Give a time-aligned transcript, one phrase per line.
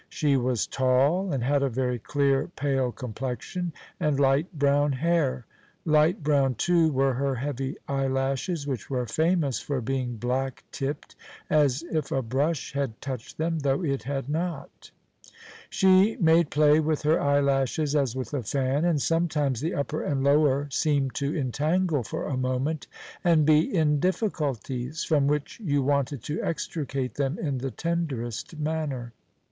[0.09, 5.45] She was tall, and had a very clear, pale complexion and light brown hair.
[5.85, 11.15] Light brown, too, were her heavy eyelashes, which were famous for being black tipped,
[11.51, 14.89] as if a brush had touched them, though it had not.
[15.69, 20.23] She made play with her eyelashes as with a fan, and sometimes the upper and
[20.23, 22.87] lower seemed to entangle for a moment
[23.23, 29.13] and be in difficulties, from which you wanted to extricate them in the tenderest manner.